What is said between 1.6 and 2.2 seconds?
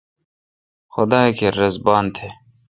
رس بان تھ۔